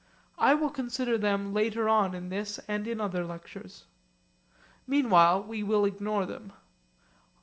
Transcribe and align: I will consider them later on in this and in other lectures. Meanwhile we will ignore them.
I 0.39 0.55
will 0.55 0.71
consider 0.71 1.15
them 1.15 1.53
later 1.53 1.87
on 1.87 2.15
in 2.15 2.29
this 2.29 2.57
and 2.67 2.87
in 2.87 2.99
other 2.99 3.23
lectures. 3.23 3.85
Meanwhile 4.87 5.43
we 5.43 5.61
will 5.61 5.85
ignore 5.85 6.25
them. 6.25 6.53